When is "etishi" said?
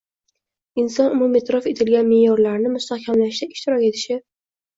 3.91-4.21